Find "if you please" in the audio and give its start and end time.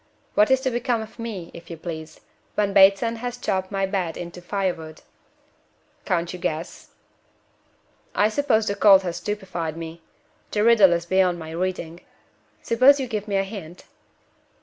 1.53-2.21